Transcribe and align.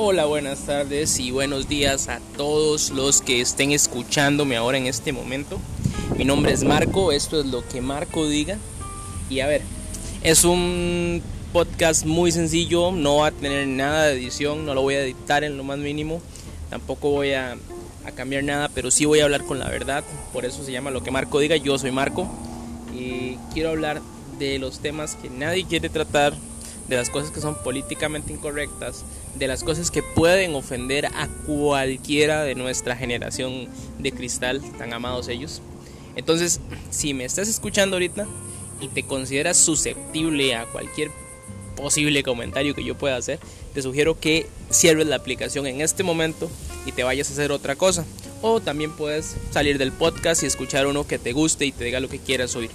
Hola, 0.00 0.26
buenas 0.26 0.60
tardes 0.60 1.18
y 1.18 1.32
buenos 1.32 1.68
días 1.68 2.08
a 2.08 2.20
todos 2.36 2.90
los 2.90 3.20
que 3.20 3.40
estén 3.40 3.72
escuchándome 3.72 4.56
ahora 4.56 4.78
en 4.78 4.86
este 4.86 5.12
momento. 5.12 5.58
Mi 6.16 6.24
nombre 6.24 6.52
es 6.52 6.62
Marco, 6.62 7.10
esto 7.10 7.40
es 7.40 7.46
lo 7.46 7.66
que 7.66 7.80
Marco 7.80 8.28
diga. 8.28 8.58
Y 9.28 9.40
a 9.40 9.48
ver, 9.48 9.62
es 10.22 10.44
un 10.44 11.20
podcast 11.52 12.06
muy 12.06 12.30
sencillo, 12.30 12.92
no 12.92 13.16
va 13.16 13.26
a 13.26 13.30
tener 13.32 13.66
nada 13.66 14.04
de 14.04 14.12
edición, 14.12 14.64
no 14.64 14.72
lo 14.72 14.82
voy 14.82 14.94
a 14.94 15.02
editar 15.02 15.42
en 15.42 15.56
lo 15.56 15.64
más 15.64 15.78
mínimo, 15.78 16.22
tampoco 16.70 17.10
voy 17.10 17.32
a, 17.32 17.56
cambiar 18.14 18.44
nada, 18.44 18.70
pero 18.72 18.92
sí 18.92 19.04
voy 19.04 19.18
a 19.18 19.24
hablar 19.24 19.42
con 19.46 19.58
la 19.58 19.68
verdad, 19.68 20.04
por 20.32 20.44
eso 20.44 20.64
se 20.64 20.70
llama 20.70 20.92
lo 20.92 21.02
que 21.02 21.10
Marco 21.10 21.40
diga, 21.40 21.56
yo 21.56 21.76
soy 21.76 21.90
Marco 21.90 22.28
y 22.96 23.36
quiero 23.52 23.70
hablar 23.70 24.00
de 24.38 24.60
los 24.60 24.78
temas 24.78 25.16
que 25.16 25.28
nadie 25.28 25.66
quiere 25.66 25.88
tratar, 25.88 26.34
de 26.88 26.96
las 26.96 27.10
cosas 27.10 27.30
que 27.30 27.40
son 27.40 27.54
políticamente 27.62 28.32
incorrectas, 28.32 29.04
de 29.34 29.46
las 29.46 29.62
cosas 29.62 29.90
que 29.90 30.02
pueden 30.02 30.54
ofender 30.54 31.06
a 31.06 31.28
cualquiera 31.46 32.42
de 32.42 32.54
nuestra 32.54 32.96
generación 32.96 33.68
de 33.98 34.12
cristal, 34.12 34.62
tan 34.78 34.92
amados 34.92 35.28
ellos. 35.28 35.60
Entonces, 36.16 36.60
si 36.90 37.14
me 37.14 37.24
estás 37.24 37.48
escuchando 37.48 37.96
ahorita 37.96 38.26
y 38.80 38.88
te 38.88 39.04
consideras 39.04 39.56
susceptible 39.56 40.54
a 40.54 40.64
cualquier 40.66 41.10
posible 41.76 42.22
comentario 42.22 42.74
que 42.74 42.84
yo 42.84 42.96
pueda 42.96 43.16
hacer, 43.16 43.38
te 43.72 43.82
sugiero 43.82 44.18
que 44.18 44.46
cierres 44.70 45.06
la 45.06 45.16
aplicación 45.16 45.66
en 45.66 45.80
este 45.80 46.02
momento 46.02 46.50
y 46.86 46.92
te 46.92 47.04
vayas 47.04 47.30
a 47.30 47.34
hacer 47.34 47.52
otra 47.52 47.76
cosa. 47.76 48.04
O 48.42 48.60
también 48.60 48.92
puedes 48.92 49.36
salir 49.50 49.78
del 49.78 49.92
podcast 49.92 50.42
y 50.42 50.46
escuchar 50.46 50.86
uno 50.86 51.06
que 51.06 51.18
te 51.18 51.32
guste 51.32 51.66
y 51.66 51.72
te 51.72 51.84
diga 51.84 52.00
lo 52.00 52.08
que 52.08 52.18
quieras 52.18 52.56
oír. 52.56 52.70